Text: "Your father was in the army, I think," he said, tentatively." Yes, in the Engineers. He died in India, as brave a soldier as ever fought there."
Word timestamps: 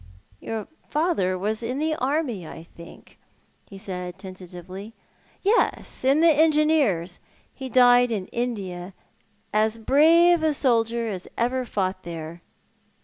"Your 0.39 0.67
father 0.89 1.37
was 1.37 1.61
in 1.61 1.77
the 1.77 1.93
army, 1.97 2.47
I 2.47 2.63
think," 2.75 3.19
he 3.69 3.77
said, 3.77 4.17
tentatively." 4.17 4.95
Yes, 5.43 6.03
in 6.03 6.21
the 6.21 6.31
Engineers. 6.41 7.19
He 7.53 7.69
died 7.69 8.11
in 8.11 8.25
India, 8.29 8.95
as 9.53 9.77
brave 9.77 10.41
a 10.41 10.55
soldier 10.55 11.07
as 11.07 11.27
ever 11.37 11.65
fought 11.65 12.01
there." 12.01 12.41